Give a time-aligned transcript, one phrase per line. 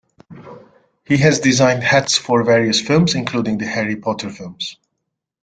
[1.05, 4.77] He has designed hats for various films, including the Harry Potter films.